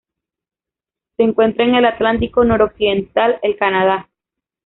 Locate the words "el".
1.75-1.85, 3.43-3.55